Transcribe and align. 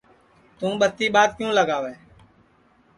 توں 0.57 0.73
ٻتی 0.79 1.07
ٻات 1.13 1.29
کیوں 1.37 1.51
لگاوے 1.57 1.93